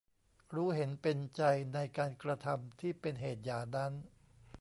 [0.53, 1.41] รู้เห็นเป็นใจ
[1.73, 3.91] ในการกระทำที่เป็นเหตุหย่านั้น